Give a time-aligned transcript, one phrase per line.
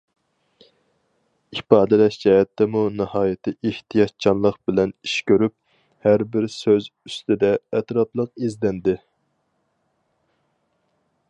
[1.57, 5.55] ئىپادىلەش جەھەتتىمۇ ناھايىتى ئېھتىياتچانلىق بىلەن ئىش كۆرۈپ،
[6.07, 8.99] ھەربىر سۆز ئۈستىدە ئەتراپلىق ئىزدەندى.